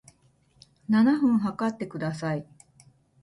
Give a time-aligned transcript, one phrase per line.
[0.89, 2.43] 七分測ってください